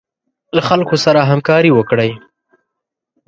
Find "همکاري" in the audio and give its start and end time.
1.29-1.71